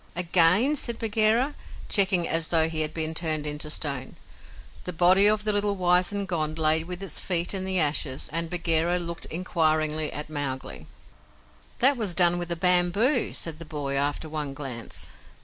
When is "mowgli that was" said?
10.27-12.15